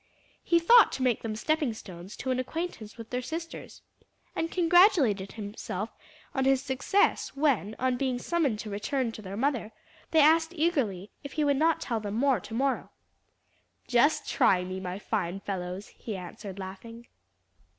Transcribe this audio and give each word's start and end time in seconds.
He 0.43 0.57
thought 0.57 0.91
to 0.93 1.03
make 1.03 1.21
them 1.21 1.35
stepping 1.35 1.75
stones 1.75 2.15
to 2.15 2.31
an 2.31 2.39
acquaintance 2.39 2.97
with 2.97 3.11
their 3.11 3.21
sisters, 3.21 3.83
and 4.35 4.49
congratulated 4.49 5.33
himself 5.33 5.91
on 6.33 6.43
his 6.43 6.59
success 6.63 7.35
when, 7.35 7.75
on 7.77 7.97
being 7.97 8.17
summoned 8.17 8.57
to 8.61 8.69
return 8.71 9.11
to 9.11 9.21
their 9.21 9.37
mother, 9.37 9.73
they 10.09 10.21
asked 10.21 10.55
eagerly 10.55 11.11
if 11.23 11.33
he 11.33 11.43
would 11.43 11.55
not 11.57 11.81
tell 11.81 11.99
them 11.99 12.15
more 12.15 12.39
to 12.39 12.53
morrow. 12.55 12.89
"Just 13.87 14.27
try 14.27 14.63
me, 14.63 14.79
my 14.79 14.97
fine 14.97 15.39
fellows," 15.39 15.89
he 15.89 16.15
answered, 16.17 16.57
laughing. 16.57 17.05